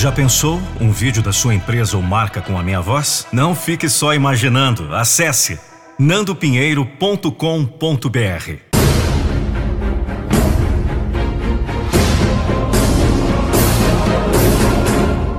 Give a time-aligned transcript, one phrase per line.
[0.00, 3.26] Já pensou um vídeo da sua empresa ou marca com a minha voz?
[3.32, 4.94] Não fique só imaginando.
[4.94, 5.58] Acesse
[5.98, 7.32] nandopinheiro.com.br.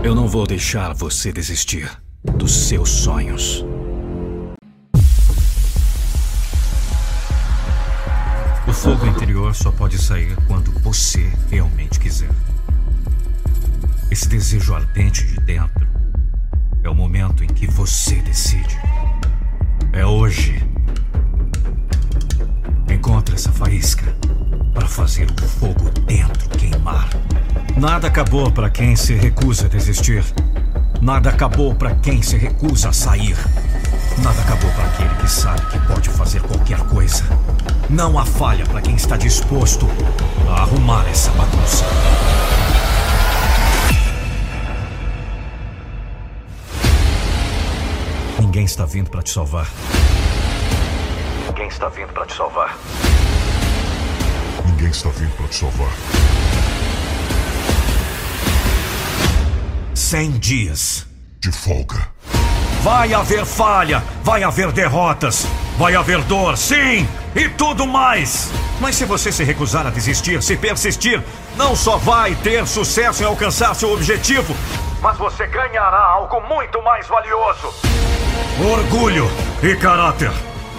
[0.03, 1.89] Eu não vou deixar você desistir
[2.21, 3.65] dos seus sonhos.
[8.67, 12.48] O fogo interior só pode sair quando você realmente quiser.
[14.11, 15.87] Esse desejo ardente de dentro
[16.83, 18.75] é o momento em que você decide.
[19.93, 20.67] É hoje.
[22.89, 24.15] Encontre essa faísca
[24.73, 27.07] para fazer o fogo dentro queimar.
[27.77, 30.23] Nada acabou para quem se recusa a desistir.
[30.99, 33.37] Nada acabou para quem se recusa a sair.
[34.23, 37.23] Nada acabou para aquele que sabe que pode fazer qualquer coisa.
[37.87, 39.87] Não há falha para quem está disposto
[40.49, 41.85] a arrumar essa bagunça.
[48.59, 49.67] Ninguém está vindo para te salvar.
[51.47, 52.77] Ninguém está vindo para te salvar.
[54.65, 55.91] Ninguém está vindo para te salvar.
[59.95, 61.07] Cem dias
[61.39, 62.05] de folga.
[62.83, 68.49] Vai haver falha, vai haver derrotas, vai haver dor, sim, e tudo mais.
[68.81, 71.23] Mas se você se recusar a desistir, se persistir,
[71.55, 74.53] não só vai ter sucesso em alcançar seu objetivo,
[75.01, 77.73] mas você ganhará algo muito mais valioso:
[78.61, 79.29] orgulho
[79.61, 80.31] e caráter.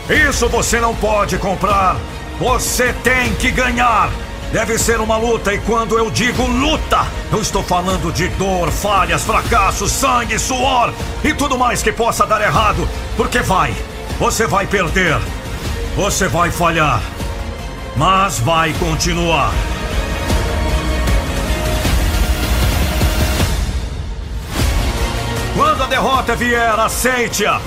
[0.09, 1.97] Isso você não pode comprar.
[2.39, 4.11] Você tem que ganhar.
[4.53, 9.23] Deve ser uma luta, e quando eu digo luta, eu estou falando de dor, falhas,
[9.23, 12.89] fracassos, sangue, suor e tudo mais que possa dar errado.
[13.17, 13.73] Porque vai,
[14.19, 15.17] você vai perder,
[15.95, 17.01] você vai falhar,
[17.97, 19.53] mas vai continuar.
[25.57, 27.61] Quando a derrota vier, aceite-a.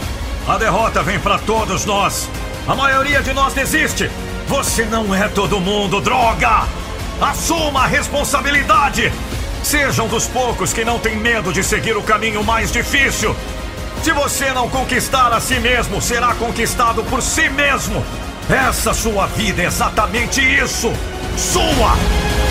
[0.47, 2.29] A derrota vem para todos nós.
[2.67, 4.09] A maioria de nós desiste.
[4.47, 6.65] Você não é todo mundo, droga!
[7.21, 9.11] Assuma a responsabilidade!
[9.63, 13.35] Sejam dos poucos que não têm medo de seguir o caminho mais difícil.
[14.03, 18.05] Se você não conquistar a si mesmo, será conquistado por si mesmo.
[18.49, 20.91] Essa sua vida é exatamente isso.
[21.37, 22.42] Sua!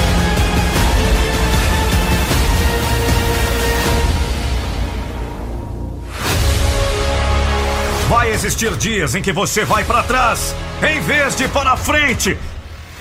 [8.12, 10.54] Vai existir dias em que você vai para trás,
[10.86, 12.36] em vez de para frente.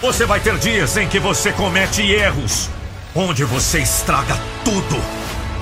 [0.01, 2.69] Você vai ter dias em que você comete erros,
[3.13, 5.03] onde você estraga tudo,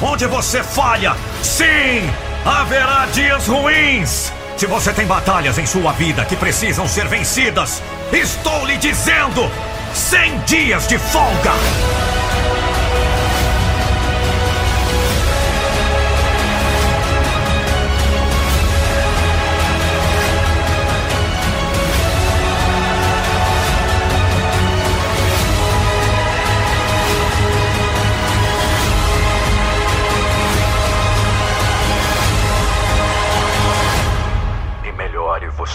[0.04, 1.16] onde você falha.
[1.42, 2.08] Sim,
[2.46, 4.32] haverá dias ruins.
[4.56, 7.82] Se você tem batalhas em sua vida que precisam ser vencidas,
[8.14, 9.50] estou lhe dizendo:
[9.96, 11.54] 100 dias de folga.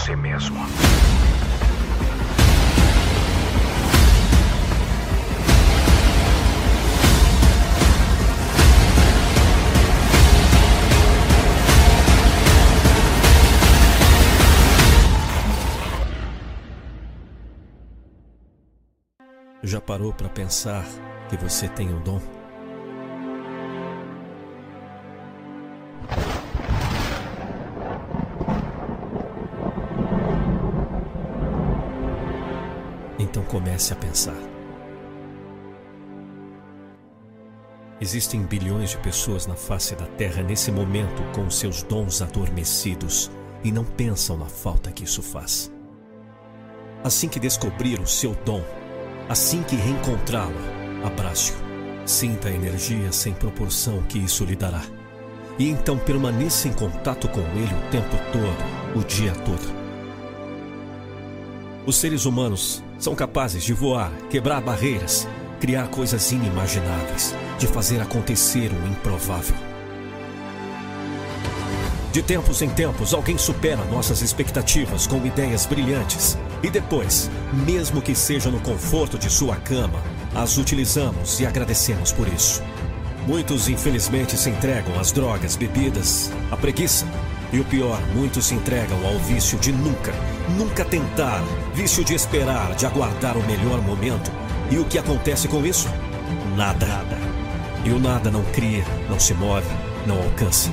[0.05, 0.55] Você mesmo.
[19.63, 20.85] Já parou para pensar
[21.29, 22.44] que você tem um dom?
[33.35, 34.37] Então comece a pensar.
[37.99, 43.29] Existem bilhões de pessoas na face da Terra nesse momento com seus dons adormecidos
[43.61, 45.69] e não pensam na falta que isso faz.
[47.03, 48.63] Assim que descobrir o seu dom,
[49.27, 50.55] assim que reencontrá-lo,
[51.03, 51.57] abrace-o.
[52.07, 54.83] Sinta a energia sem proporção que isso lhe dará.
[55.59, 59.75] E então permaneça em contato com ele o tempo todo, o dia todo.
[61.85, 65.27] Os seres humanos são capazes de voar, quebrar barreiras,
[65.59, 69.55] criar coisas inimagináveis, de fazer acontecer o improvável.
[72.15, 76.37] De tempos em tempos, alguém supera nossas expectativas com ideias brilhantes.
[76.63, 77.29] E depois,
[77.65, 79.99] mesmo que seja no conforto de sua cama,
[80.33, 82.63] as utilizamos e agradecemos por isso.
[83.27, 87.05] Muitos, infelizmente, se entregam às drogas, bebidas, à preguiça.
[87.53, 90.13] E o pior, muitos se entregam ao vício de nunca,
[90.57, 91.41] nunca tentar,
[91.73, 94.31] vício de esperar, de aguardar o melhor momento.
[94.71, 95.87] E o que acontece com isso?
[96.55, 96.87] Nada.
[97.83, 99.67] E o nada não cria, não se move,
[100.07, 100.71] não alcança.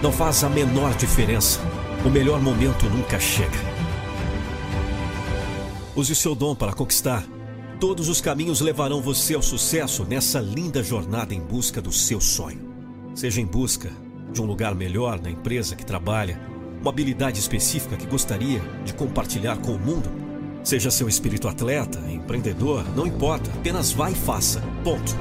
[0.00, 1.60] Não faz a menor diferença.
[2.04, 3.72] O melhor momento nunca chega.
[5.94, 7.24] Use seu dom para conquistar.
[7.80, 12.72] Todos os caminhos levarão você ao sucesso nessa linda jornada em busca do seu sonho.
[13.14, 13.90] Seja em busca
[14.32, 16.40] de um lugar melhor na empresa que trabalha,
[16.80, 20.10] uma habilidade específica que gostaria de compartilhar com o mundo.
[20.64, 24.62] Seja seu espírito atleta, empreendedor, não importa, apenas vá e faça.
[24.82, 25.16] Ponto.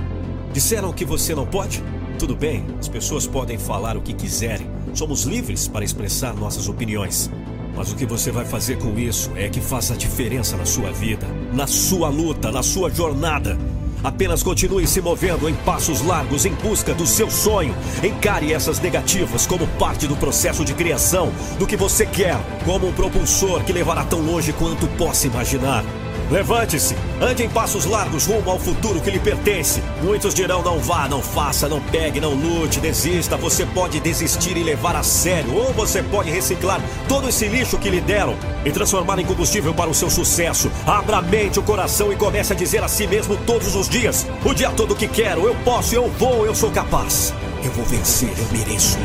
[0.54, 1.84] Disseram que você não pode?
[2.18, 4.68] Tudo bem, as pessoas podem falar o que quiserem.
[4.94, 7.30] Somos livres para expressar nossas opiniões.
[7.76, 10.92] Mas o que você vai fazer com isso é que faça a diferença na sua
[10.92, 13.58] vida, na sua luta, na sua jornada.
[14.04, 17.76] Apenas continue se movendo em passos largos em busca do seu sonho.
[18.04, 22.94] Encare essas negativas como parte do processo de criação do que você quer, como um
[22.94, 25.84] propulsor que levará tão longe quanto possa imaginar.
[26.32, 29.84] Levante-se, ande em passos largos rumo ao futuro que lhe pertence.
[30.02, 33.36] Muitos dirão: não vá, não faça, não pegue, não lute, desista.
[33.36, 36.80] Você pode desistir e levar a sério, ou você pode reciclar
[37.10, 40.72] todo esse lixo que lhe deram e transformar em combustível para o seu sucesso.
[40.88, 44.26] Abra a mente, o coração e comece a dizer a si mesmo todos os dias:
[44.46, 47.34] o dia todo que quero, eu posso, eu vou, eu sou capaz.
[47.62, 48.98] Eu vou vencer, eu mereço.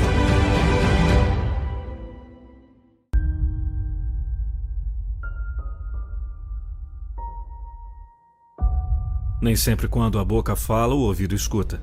[9.46, 11.80] Nem sempre quando a boca fala, o ouvido escuta.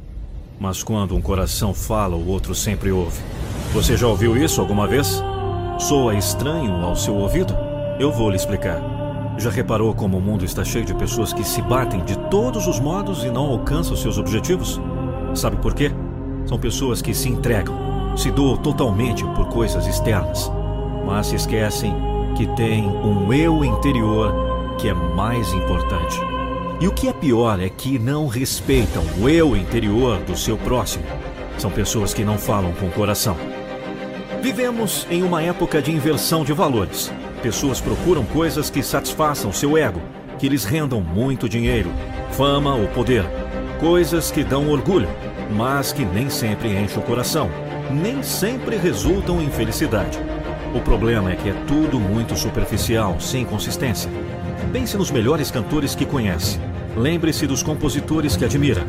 [0.60, 3.21] Mas quando um coração fala, o outro sempre ouve.
[3.71, 5.24] Você já ouviu isso alguma vez?
[5.80, 7.56] Soa estranho ao seu ouvido?
[7.98, 8.81] Eu vou lhe explicar.
[9.38, 12.81] Já reparou como o mundo está cheio de pessoas que se batem de todos os
[12.81, 14.77] modos e não alcançam seus objetivos?
[15.33, 15.89] Sabe por quê?
[16.45, 20.51] São pessoas que se entregam, se doam totalmente por coisas externas,
[21.06, 21.95] mas se esquecem
[22.36, 26.32] que tem um eu interior que é mais importante.
[26.83, 31.06] E o que é pior é que não respeitam o eu interior do seu próximo.
[31.57, 33.38] São pessoas que não falam com o coração.
[34.41, 37.09] Vivemos em uma época de inversão de valores.
[37.41, 40.01] Pessoas procuram coisas que satisfaçam seu ego,
[40.38, 41.89] que lhes rendam muito dinheiro,
[42.31, 43.24] fama ou poder.
[43.80, 45.07] Coisas que dão orgulho,
[45.51, 47.50] mas que nem sempre enchem o coração,
[47.91, 50.19] nem sempre resultam em felicidade.
[50.75, 54.12] O problema é que é tudo muito superficial, sem consistência.
[54.74, 56.59] Pense nos melhores cantores que conhece.
[56.95, 58.86] Lembre-se dos compositores que admira.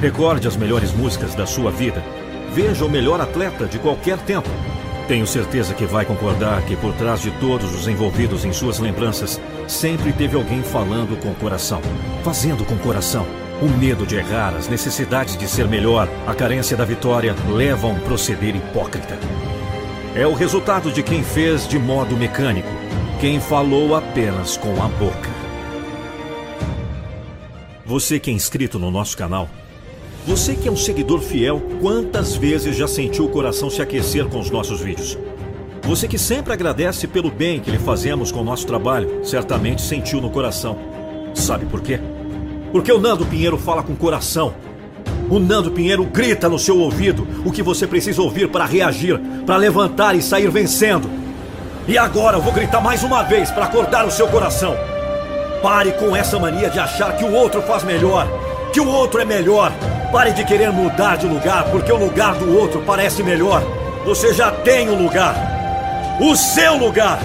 [0.00, 2.02] Recorde as melhores músicas da sua vida.
[2.52, 4.48] Veja o melhor atleta de qualquer tempo.
[5.08, 9.40] Tenho certeza que vai concordar que por trás de todos os envolvidos em suas lembranças,
[9.66, 11.80] sempre teve alguém falando com o coração,
[12.22, 13.26] fazendo com o coração.
[13.60, 17.94] O medo de errar, as necessidades de ser melhor, a carência da vitória levam a
[17.94, 19.18] um proceder hipócrita.
[20.14, 22.68] É o resultado de quem fez de modo mecânico,
[23.18, 25.37] quem falou apenas com a boca.
[27.88, 29.48] Você que é inscrito no nosso canal,
[30.26, 34.38] você que é um seguidor fiel, quantas vezes já sentiu o coração se aquecer com
[34.38, 35.16] os nossos vídeos?
[35.84, 40.20] Você que sempre agradece pelo bem que lhe fazemos com o nosso trabalho, certamente sentiu
[40.20, 40.76] no coração.
[41.34, 41.98] Sabe por quê?
[42.72, 44.54] Porque o Nando Pinheiro fala com coração.
[45.30, 49.56] O Nando Pinheiro grita no seu ouvido o que você precisa ouvir para reagir, para
[49.56, 51.08] levantar e sair vencendo.
[51.88, 54.76] E agora eu vou gritar mais uma vez para acordar o seu coração.
[55.62, 58.28] Pare com essa mania de achar que o outro faz melhor,
[58.72, 59.72] que o outro é melhor.
[60.12, 63.62] Pare de querer mudar de lugar porque o lugar do outro parece melhor.
[64.04, 65.34] Você já tem o um lugar.
[66.20, 67.18] O seu lugar.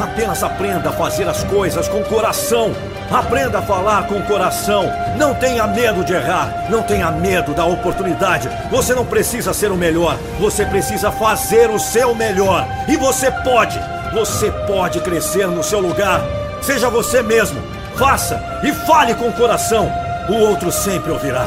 [0.00, 2.72] Apenas aprenda a fazer as coisas com coração.
[3.10, 4.84] Aprenda a falar com coração.
[5.18, 6.66] Não tenha medo de errar.
[6.70, 8.48] Não tenha medo da oportunidade.
[8.70, 10.16] Você não precisa ser o melhor.
[10.38, 12.66] Você precisa fazer o seu melhor.
[12.88, 13.78] E você pode.
[14.14, 16.22] Você pode crescer no seu lugar.
[16.62, 17.79] Seja você mesmo.
[17.96, 19.90] Faça e fale com o coração.
[20.28, 21.46] O outro sempre ouvirá.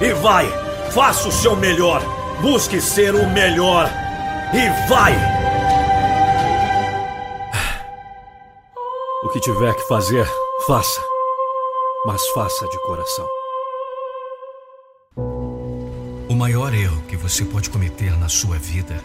[0.00, 0.46] E vai,
[0.90, 2.02] faça o seu melhor.
[2.40, 3.90] Busque ser o melhor.
[4.52, 5.14] E vai!
[9.22, 10.26] O que tiver que fazer,
[10.66, 11.00] faça.
[12.06, 13.28] Mas faça de coração.
[16.28, 19.02] O maior erro que você pode cometer na sua vida,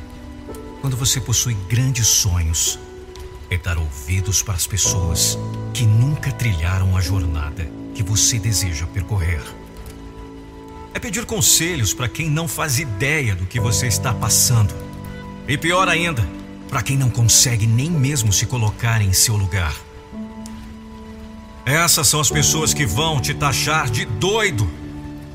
[0.81, 2.79] quando você possui grandes sonhos,
[3.49, 5.37] é dar ouvidos para as pessoas
[5.73, 9.41] que nunca trilharam a jornada que você deseja percorrer.
[10.93, 14.73] É pedir conselhos para quem não faz ideia do que você está passando.
[15.47, 16.27] E pior ainda,
[16.69, 19.75] para quem não consegue nem mesmo se colocar em seu lugar.
[21.65, 24.69] Essas são as pessoas que vão te taxar de doido.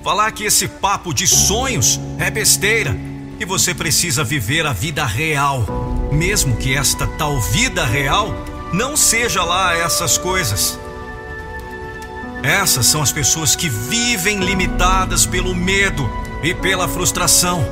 [0.03, 3.10] Falar que esse papo de sonhos é besteira
[3.41, 5.65] e você precisa viver a vida real,
[6.13, 8.35] mesmo que esta tal vida real
[8.71, 10.79] não seja lá essas coisas.
[12.43, 16.09] Essas são as pessoas que vivem limitadas pelo medo
[16.43, 17.65] e pela frustração.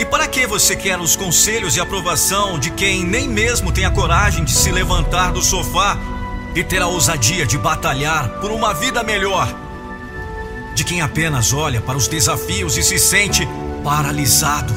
[0.00, 3.90] E para que você quer os conselhos e aprovação de quem nem mesmo tem a
[3.90, 5.96] coragem de se levantar do sofá
[6.56, 9.48] e ter a ousadia de batalhar por uma vida melhor?
[10.74, 13.46] De quem apenas olha para os desafios e se sente
[13.82, 14.72] paralisado?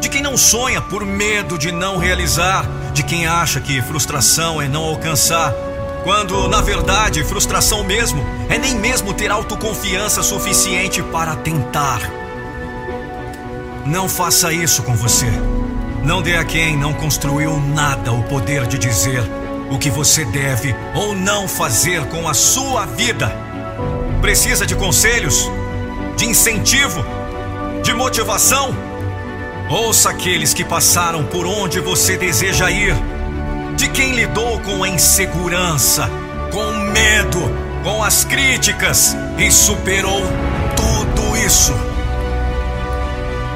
[0.00, 2.66] De quem não sonha por medo de não realizar?
[2.92, 5.52] De quem acha que frustração é não alcançar?
[6.04, 12.00] Quando, na verdade, frustração mesmo é nem mesmo ter autoconfiança suficiente para tentar.
[13.86, 15.30] Não faça isso com você.
[16.04, 19.22] Não dê a quem não construiu nada o poder de dizer
[19.70, 23.34] o que você deve ou não fazer com a sua vida.
[24.20, 25.50] Precisa de conselhos?
[26.16, 27.02] De incentivo?
[27.84, 28.74] De motivação?
[29.68, 32.96] Ouça aqueles que passaram por onde você deseja ir
[33.76, 36.08] de quem lidou com a insegurança,
[36.50, 37.42] com o medo,
[37.82, 40.22] com as críticas e superou
[40.74, 41.74] tudo isso.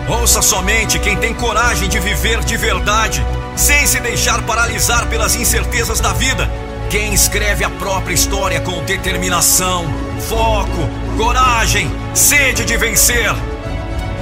[0.06, 3.25] Ouça somente quem tem coragem de viver de verdade,
[3.56, 6.50] sem se deixar paralisar pelas incertezas da vida.
[6.90, 9.87] Quem escreve a própria história com determinação,
[10.28, 13.35] foco, coragem, sede de vencer.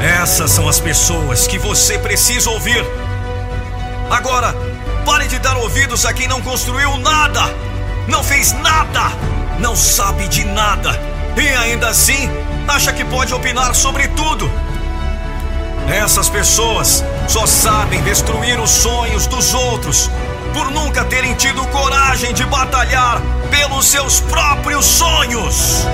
[0.00, 2.84] Essas são as pessoas que você precisa ouvir.
[4.10, 4.54] Agora,
[5.06, 7.42] Pare de dar ouvidos a quem não construiu nada,
[8.08, 9.12] não fez nada,
[9.60, 11.00] não sabe de nada
[11.36, 12.28] e ainda assim
[12.66, 14.50] acha que pode opinar sobre tudo.
[15.88, 20.10] Essas pessoas só sabem destruir os sonhos dos outros
[20.52, 25.86] por nunca terem tido coragem de batalhar pelos seus próprios sonhos.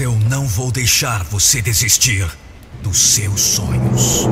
[0.00, 2.28] Eu não vou deixar você desistir
[2.82, 4.26] dos seus sonhos.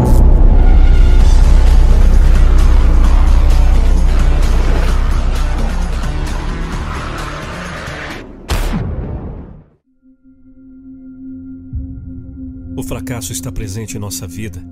[12.77, 14.63] O fracasso está presente em nossa vida,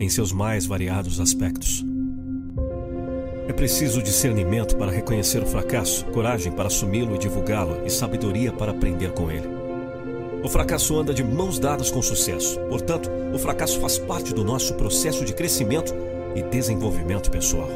[0.00, 1.84] em seus mais variados aspectos.
[3.46, 8.72] É preciso discernimento para reconhecer o fracasso, coragem para assumi-lo e divulgá-lo e sabedoria para
[8.72, 9.59] aprender com ele.
[10.42, 12.58] O fracasso anda de mãos dadas com o sucesso.
[12.60, 15.94] Portanto, o fracasso faz parte do nosso processo de crescimento
[16.34, 17.68] e desenvolvimento pessoal.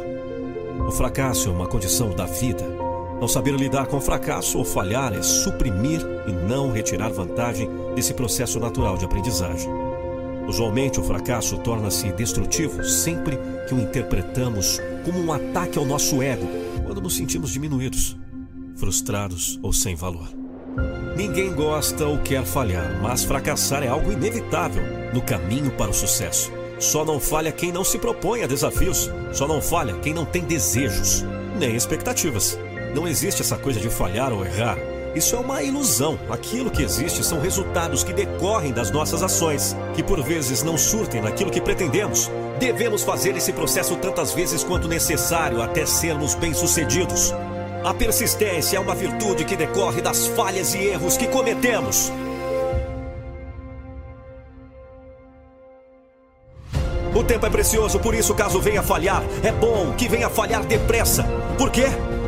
[0.87, 2.64] O fracasso é uma condição da vida.
[3.21, 8.14] Não saber lidar com o fracasso ou falhar é suprimir e não retirar vantagem desse
[8.14, 9.71] processo natural de aprendizagem.
[10.47, 16.47] Usualmente, o fracasso torna-se destrutivo sempre que o interpretamos como um ataque ao nosso ego,
[16.85, 18.16] quando nos sentimos diminuídos,
[18.76, 20.44] frustrados ou sem valor.
[21.16, 26.52] Ninguém gosta ou quer falhar, mas fracassar é algo inevitável no caminho para o sucesso.
[26.78, 29.11] Só não falha quem não se propõe a desafios.
[29.33, 31.25] Só não falha quem não tem desejos,
[31.59, 32.59] nem expectativas.
[32.95, 34.76] Não existe essa coisa de falhar ou errar.
[35.14, 36.19] Isso é uma ilusão.
[36.28, 41.23] Aquilo que existe são resultados que decorrem das nossas ações, que por vezes não surtem
[41.23, 42.28] naquilo que pretendemos.
[42.59, 47.33] Devemos fazer esse processo tantas vezes quanto necessário até sermos bem-sucedidos.
[47.85, 52.11] A persistência é uma virtude que decorre das falhas e erros que cometemos.
[57.14, 61.25] O tempo é precioso, por isso, caso venha falhar, é bom que venha falhar depressa.
[61.59, 61.85] Por quê?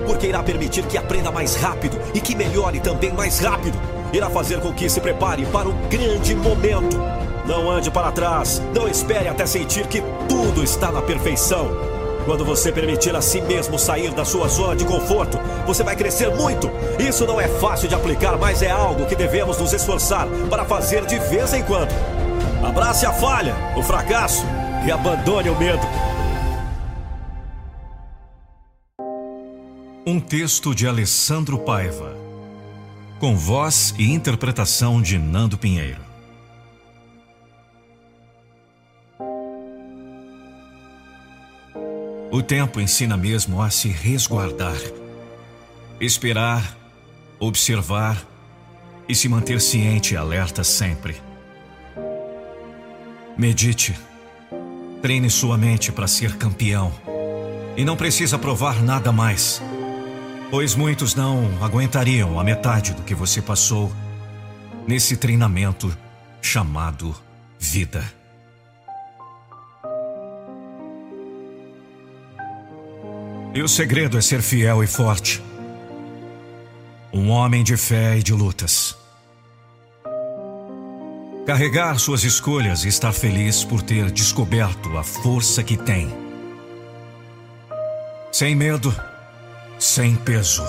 [0.06, 3.78] Porque irá permitir que aprenda mais rápido e que melhore também mais rápido.
[4.12, 6.98] Irá fazer com que se prepare para o grande momento.
[7.46, 11.95] Não ande para trás, não espere até sentir que tudo está na perfeição.
[12.26, 16.28] Quando você permitir a si mesmo sair da sua zona de conforto, você vai crescer
[16.35, 16.68] muito.
[16.99, 21.06] Isso não é fácil de aplicar, mas é algo que devemos nos esforçar para fazer
[21.06, 21.95] de vez em quando.
[22.66, 24.45] Abrace a falha, o fracasso
[24.85, 25.87] e abandone o medo.
[30.04, 32.16] Um texto de Alessandro Paiva,
[33.21, 36.05] com voz e interpretação de Nando Pinheiro.
[42.36, 44.76] O tempo ensina mesmo a se resguardar,
[45.98, 46.76] esperar,
[47.40, 48.22] observar
[49.08, 51.16] e se manter ciente e alerta sempre.
[53.38, 53.98] Medite.
[55.00, 56.92] Treine sua mente para ser campeão.
[57.74, 59.62] E não precisa provar nada mais.
[60.50, 63.90] Pois muitos não aguentariam a metade do que você passou
[64.86, 65.90] nesse treinamento
[66.42, 67.16] chamado
[67.58, 68.04] vida.
[73.56, 75.42] E o segredo é ser fiel e forte.
[77.10, 78.94] Um homem de fé e de lutas.
[81.46, 86.14] Carregar suas escolhas e estar feliz por ter descoberto a força que tem.
[88.30, 88.94] Sem medo,
[89.78, 90.62] sem peso.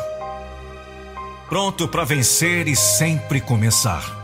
[1.50, 4.16] Pronto para vencer e sempre começar.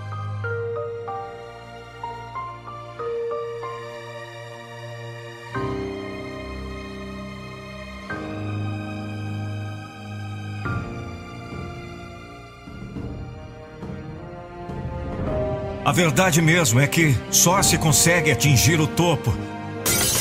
[15.93, 19.33] Verdade mesmo é que só se consegue atingir o topo,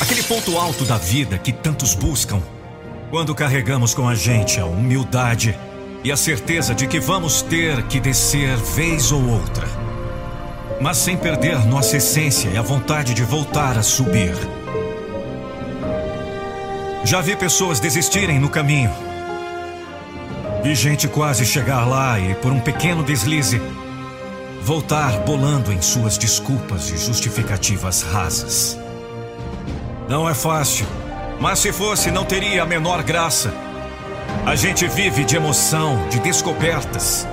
[0.01, 2.43] aquele ponto alto da vida que tantos buscam,
[3.11, 5.59] quando carregamos com a gente a humildade
[6.05, 9.67] e a certeza de que vamos ter que descer vez ou outra,
[10.79, 14.35] mas sem perder nossa essência e a vontade de voltar a subir.
[17.03, 18.91] Já vi pessoas desistirem no caminho.
[20.63, 23.61] Vi gente quase chegar lá e, por um pequeno deslize,
[24.65, 28.79] voltar bolando em suas desculpas e justificativas rasas.
[30.09, 30.87] Não é fácil,
[31.41, 33.53] mas se fosse, não teria a menor graça.
[34.47, 37.27] A gente vive de emoção, de descobertas.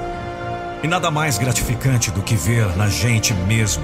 [0.81, 3.83] E nada mais gratificante do que ver na gente mesmo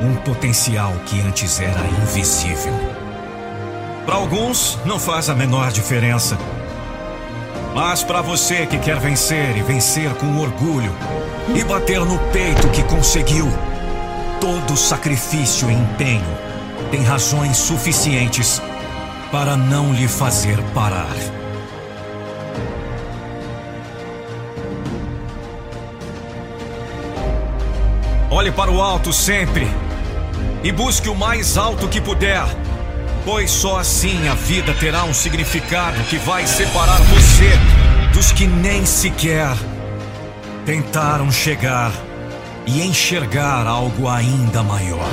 [0.00, 2.72] um potencial que antes era invisível.
[4.06, 6.38] Para alguns, não faz a menor diferença.
[7.74, 10.92] Mas para você que quer vencer e vencer com orgulho,
[11.54, 13.46] e bater no peito que conseguiu.
[14.40, 16.24] Todo sacrifício e empenho
[16.90, 18.62] tem razões suficientes
[19.30, 21.16] para não lhe fazer parar.
[28.30, 29.66] Olhe para o alto sempre
[30.62, 32.44] e busque o mais alto que puder,
[33.24, 37.50] pois só assim a vida terá um significado que vai separar você
[38.12, 39.56] dos que nem sequer
[40.68, 41.90] tentaram chegar
[42.66, 45.08] e enxergar algo ainda maior.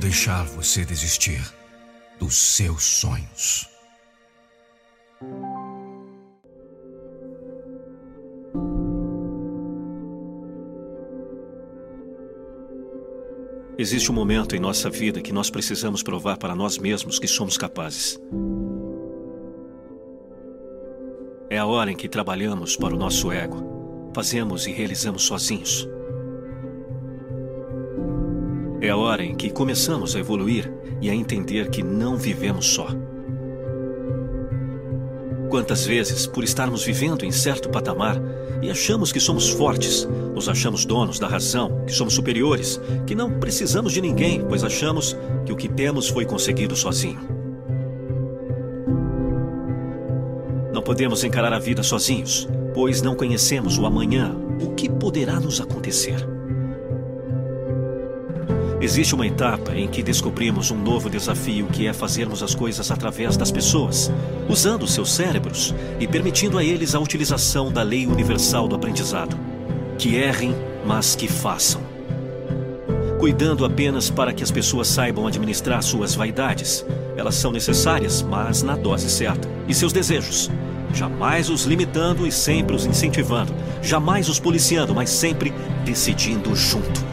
[0.00, 1.40] Deixar você desistir
[2.18, 3.68] dos seus sonhos.
[13.76, 17.58] Existe um momento em nossa vida que nós precisamos provar para nós mesmos que somos
[17.58, 18.18] capazes.
[21.50, 25.86] É a hora em que trabalhamos para o nosso ego, fazemos e realizamos sozinhos.
[28.82, 32.88] É a hora em que começamos a evoluir e a entender que não vivemos só.
[35.50, 38.16] Quantas vezes, por estarmos vivendo em certo patamar
[38.62, 43.38] e achamos que somos fortes, nos achamos donos da razão, que somos superiores, que não
[43.38, 45.14] precisamos de ninguém, pois achamos
[45.44, 47.20] que o que temos foi conseguido sozinho.
[50.72, 55.60] Não podemos encarar a vida sozinhos, pois não conhecemos o amanhã, o que poderá nos
[55.60, 56.39] acontecer.
[58.80, 63.36] Existe uma etapa em que descobrimos um novo desafio que é fazermos as coisas através
[63.36, 64.10] das pessoas,
[64.48, 69.36] usando seus cérebros e permitindo a eles a utilização da lei universal do aprendizado.
[69.98, 71.82] Que errem, mas que façam.
[73.18, 76.82] Cuidando apenas para que as pessoas saibam administrar suas vaidades.
[77.18, 79.46] Elas são necessárias, mas na dose certa.
[79.68, 80.50] E seus desejos.
[80.94, 83.54] Jamais os limitando e sempre os incentivando.
[83.82, 85.52] Jamais os policiando, mas sempre
[85.84, 87.09] decidindo junto.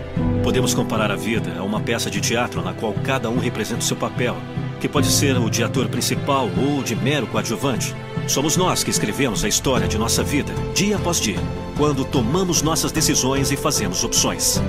[0.48, 3.84] Podemos comparar a vida a uma peça de teatro na qual cada um representa o
[3.84, 4.34] seu papel,
[4.80, 7.94] que pode ser o de ator principal ou de mero coadjuvante.
[8.30, 11.38] Somos nós que escrevemos a história de nossa vida, dia após dia,
[11.76, 14.62] quando tomamos nossas decisões e fazemos opções.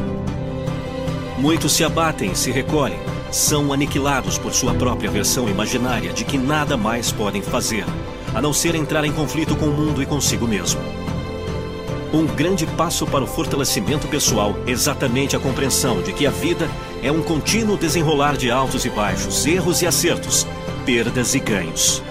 [1.38, 2.98] Muitos se abatem, se recolhem,
[3.30, 7.84] são aniquilados por sua própria versão imaginária de que nada mais podem fazer,
[8.34, 10.97] a não ser entrar em conflito com o mundo e consigo mesmo.
[12.12, 16.66] Um grande passo para o fortalecimento pessoal, exatamente a compreensão de que a vida
[17.02, 20.46] é um contínuo desenrolar de altos e baixos, erros e acertos,
[20.86, 22.02] perdas e ganhos.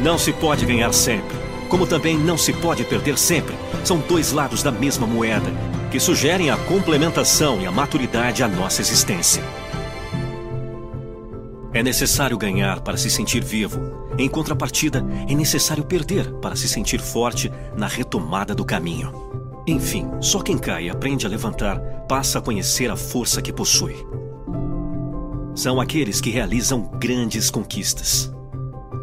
[0.00, 1.36] Não se pode ganhar sempre,
[1.68, 3.54] como também não se pode perder sempre.
[3.84, 5.52] São dois lados da mesma moeda,
[5.92, 9.44] que sugerem a complementação e a maturidade à nossa existência.
[11.74, 14.06] É necessário ganhar para se sentir vivo.
[14.16, 19.12] Em contrapartida, é necessário perder para se sentir forte na retomada do caminho.
[19.66, 23.96] Enfim, só quem cai e aprende a levantar passa a conhecer a força que possui.
[25.52, 28.32] São aqueles que realizam grandes conquistas.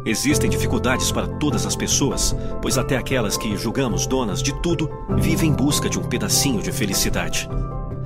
[0.06, 5.50] Existem dificuldades para todas as pessoas, pois até aquelas que julgamos donas de tudo vivem
[5.50, 7.46] em busca de um pedacinho de felicidade.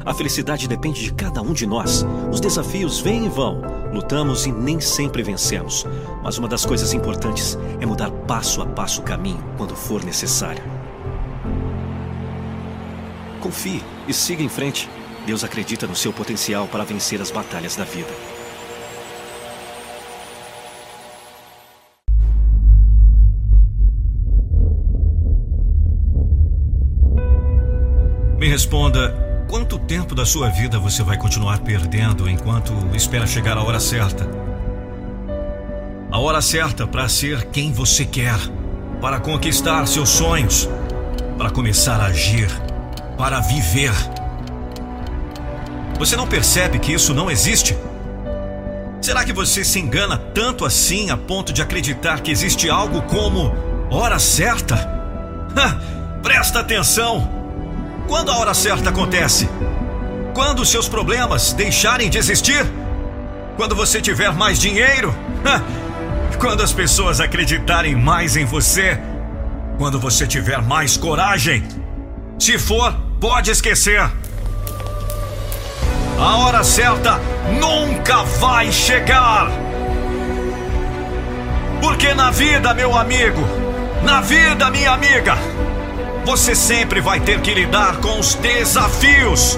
[0.05, 2.05] A felicidade depende de cada um de nós.
[2.33, 3.76] Os desafios vêm e vão.
[3.97, 5.87] Lutamos e nem sempre vencemos.
[6.23, 10.63] Mas uma das coisas importantes é mudar passo a passo o caminho quando for necessário.
[13.41, 14.87] Confie e siga em frente.
[15.25, 18.11] Deus acredita no seu potencial para vencer as batalhas da vida.
[28.39, 33.63] Me responda Quanto tempo da sua vida você vai continuar perdendo enquanto espera chegar a
[33.63, 34.29] hora certa?
[36.11, 38.37] A hora certa para ser quem você quer,
[39.01, 40.69] para conquistar seus sonhos,
[41.39, 42.49] para começar a agir,
[43.17, 43.93] para viver.
[45.97, 47.77] Você não percebe que isso não existe?
[49.01, 53.55] Será que você se engana tanto assim a ponto de acreditar que existe algo como
[53.93, 54.77] hora certa?
[56.21, 57.36] Presta atenção!
[58.09, 59.49] Quando a hora certa acontece?
[60.33, 62.65] Quando os seus problemas deixarem de existir?
[63.57, 65.15] Quando você tiver mais dinheiro?
[66.39, 68.99] Quando as pessoas acreditarem mais em você?
[69.79, 71.67] Quando você tiver mais coragem?
[72.39, 74.01] Se for, pode esquecer.
[76.19, 77.19] A hora certa
[77.61, 79.51] nunca vai chegar.
[81.81, 83.41] Porque na vida, meu amigo,
[84.03, 85.37] na vida, minha amiga,
[86.27, 89.57] você sempre vai ter que lidar com os desafios.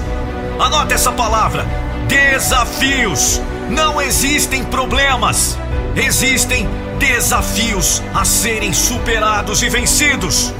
[0.59, 1.65] Anote essa palavra:
[2.07, 3.41] desafios.
[3.71, 5.57] Não existem problemas,
[5.95, 6.67] existem
[6.99, 10.53] desafios a serem superados e vencidos.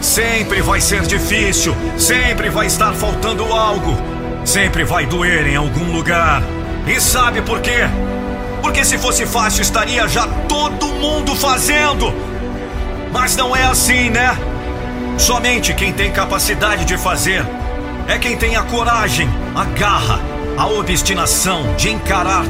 [0.00, 3.96] Sempre vai ser difícil, sempre vai estar faltando algo,
[4.44, 6.42] sempre vai doer em algum lugar.
[6.86, 7.88] E sabe por quê?
[8.60, 12.12] Porque se fosse fácil estaria já todo mundo fazendo.
[13.12, 14.36] Mas não é assim, né?
[15.18, 17.44] Somente quem tem capacidade de fazer
[18.06, 20.20] é quem tem a coragem, a garra,
[20.56, 22.44] a obstinação de encarar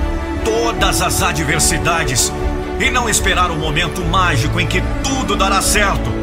[0.44, 2.33] todas as adversidades
[2.81, 6.14] e não esperar o momento mágico em que tudo dará certo.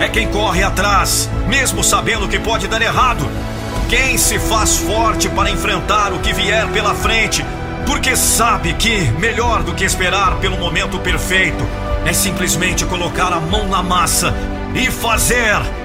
[0.00, 3.24] é quem corre atrás, mesmo sabendo que pode dar errado.
[3.88, 7.44] Quem se faz forte para enfrentar o que vier pela frente,
[7.86, 11.64] porque sabe que, melhor do que esperar pelo momento perfeito,
[12.04, 14.34] é simplesmente colocar a mão na massa
[14.74, 15.81] e fazer.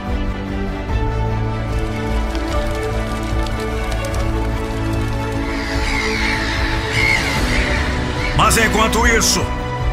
[8.37, 9.43] Mas enquanto isso,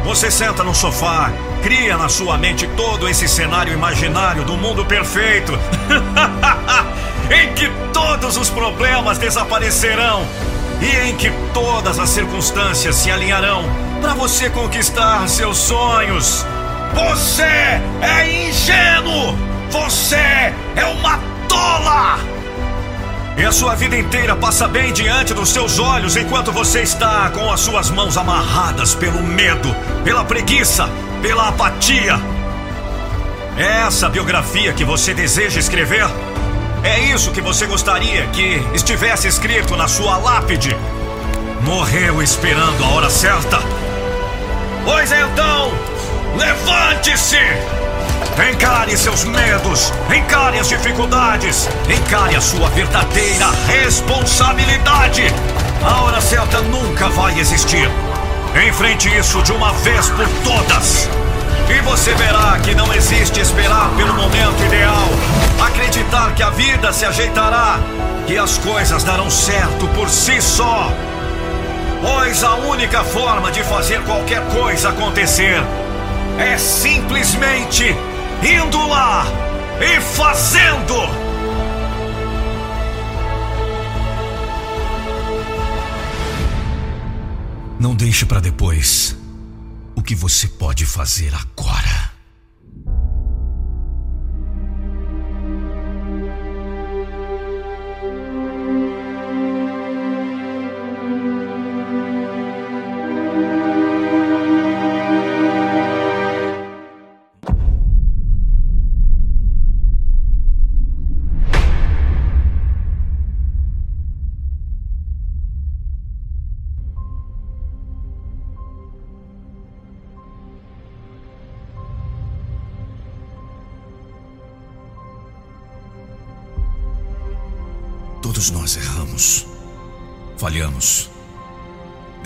[0.04, 5.59] você senta no sofá, cria na sua mente todo esse cenário imaginário do mundo perfeito,
[7.35, 10.26] em que todos os problemas desaparecerão
[10.83, 13.64] e em que todas as circunstâncias se alinharão
[14.02, 16.44] para você conquistar seus sonhos.
[16.92, 19.35] Você é ingênuo!
[19.70, 22.34] Você é uma tola!
[23.37, 27.51] E a sua vida inteira passa bem diante dos seus olhos enquanto você está com
[27.51, 30.88] as suas mãos amarradas pelo medo, pela preguiça,
[31.20, 32.20] pela apatia.
[33.57, 36.07] É essa biografia que você deseja escrever?
[36.85, 40.77] É isso que você gostaria que estivesse escrito na sua lápide?
[41.62, 43.59] Morreu esperando a hora certa?
[44.85, 45.73] Pois então,
[46.37, 47.84] levante-se!
[48.37, 55.23] Encare seus medos, encare as dificuldades, encare a sua verdadeira responsabilidade.
[55.85, 57.88] A hora certa nunca vai existir.
[58.66, 61.09] Enfrente isso de uma vez por todas.
[61.68, 65.09] E você verá que não existe esperar pelo momento ideal,
[65.64, 67.79] acreditar que a vida se ajeitará,
[68.27, 70.90] que as coisas darão certo por si só.
[72.03, 75.62] Pois a única forma de fazer qualquer coisa acontecer
[76.37, 77.97] é simplesmente
[78.44, 79.24] indo lá
[79.80, 80.94] e fazendo.
[87.80, 89.16] Não deixe para depois
[89.94, 92.04] o que você pode fazer agora.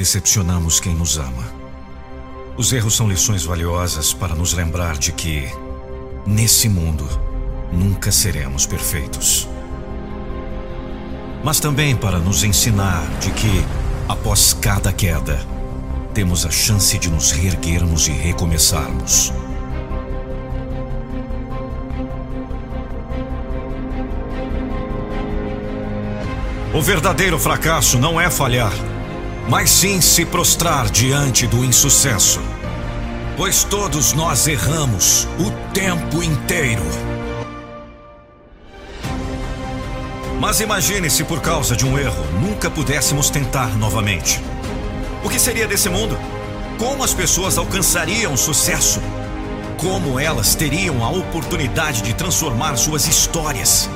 [0.09, 1.45] Decepcionamos quem nos ama.
[2.57, 5.47] Os erros são lições valiosas para nos lembrar de que,
[6.27, 7.07] nesse mundo,
[7.71, 9.47] nunca seremos perfeitos.
[11.45, 13.63] Mas também para nos ensinar de que,
[14.09, 15.39] após cada queda,
[16.15, 19.31] temos a chance de nos reerguermos e recomeçarmos.
[26.73, 28.73] O verdadeiro fracasso não é falhar,
[29.49, 32.41] mas sim se prostrar diante do insucesso.
[33.37, 36.83] Pois todos nós erramos o tempo inteiro.
[40.41, 44.41] Mas imagine se por causa de um erro nunca pudéssemos tentar novamente.
[45.25, 46.19] O que seria desse mundo?
[46.79, 49.01] Como as pessoas alcançariam sucesso?
[49.79, 53.89] Como elas teriam a oportunidade de transformar suas histórias?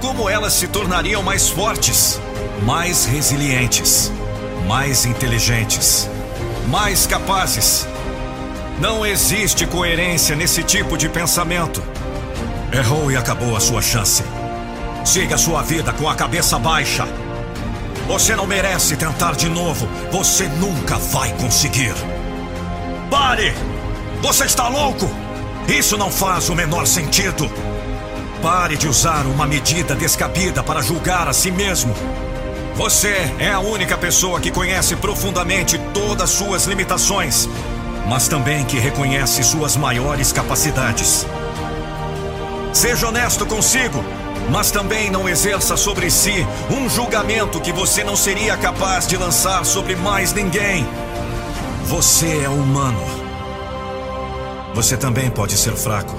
[0.00, 2.18] como elas se tornariam mais fortes,
[2.62, 4.10] mais resilientes,
[4.70, 6.08] mais inteligentes,
[6.68, 7.88] mais capazes.
[8.78, 11.82] Não existe coerência nesse tipo de pensamento.
[12.72, 14.22] Errou e acabou a sua chance.
[15.04, 17.04] Siga sua vida com a cabeça baixa.
[18.06, 19.88] Você não merece tentar de novo.
[20.12, 21.94] Você nunca vai conseguir.
[23.10, 23.52] Pare!
[24.22, 25.10] Você está louco?
[25.66, 27.50] Isso não faz o menor sentido.
[28.40, 31.92] Pare de usar uma medida descabida para julgar a si mesmo.
[32.74, 37.48] Você é a única pessoa que conhece profundamente todas suas limitações,
[38.08, 41.26] mas também que reconhece suas maiores capacidades.
[42.72, 44.02] Seja honesto consigo,
[44.50, 49.64] mas também não exerça sobre si um julgamento que você não seria capaz de lançar
[49.64, 50.86] sobre mais ninguém.
[51.84, 53.02] Você é humano.
[54.74, 56.14] Você também pode ser fraco.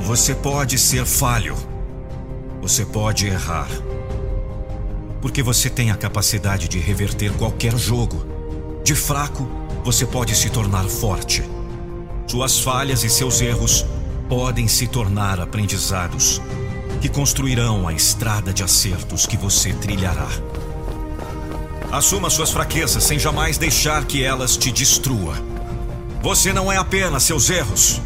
[0.00, 1.56] Você pode ser falho.
[2.60, 3.68] Você pode errar.
[5.24, 8.26] Porque você tem a capacidade de reverter qualquer jogo.
[8.84, 9.48] De fraco,
[9.82, 11.42] você pode se tornar forte.
[12.26, 13.86] Suas falhas e seus erros
[14.28, 16.42] podem se tornar aprendizados
[17.00, 20.28] que construirão a estrada de acertos que você trilhará.
[21.90, 25.36] Assuma suas fraquezas sem jamais deixar que elas te destrua.
[26.22, 27.98] Você não é apenas seus erros.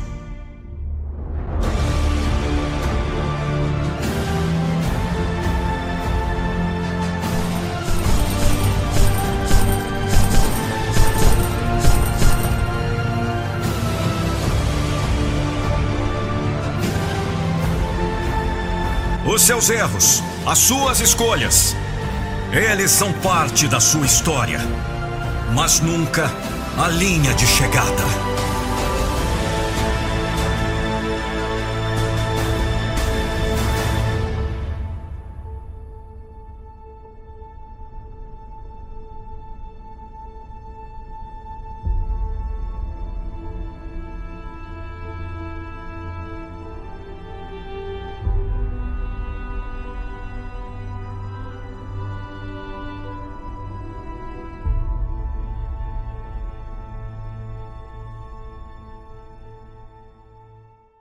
[19.49, 21.75] Seus erros, as suas escolhas.
[22.53, 24.61] Eles são parte da sua história,
[25.55, 26.31] mas nunca
[26.77, 28.28] a linha de chegada.